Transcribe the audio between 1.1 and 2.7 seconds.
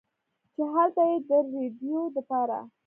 ئې د رېډيو دپاره